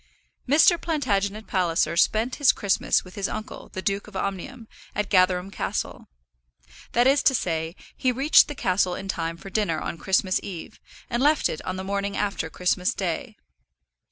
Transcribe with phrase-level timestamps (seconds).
[0.49, 0.81] Mr.
[0.81, 6.07] Plantagenet Palliser spent his Christmas with his uncle, the Duke of Omnium, at Gatherum Castle.
[6.93, 10.79] That is to say, he reached the castle in time for dinner on Christmas eve,
[11.07, 13.37] and left it on the morning after Christmas day.